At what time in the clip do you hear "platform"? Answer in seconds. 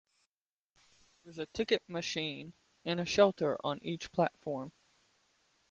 4.11-4.71